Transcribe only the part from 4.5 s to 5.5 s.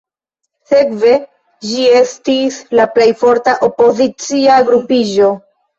grupiĝo.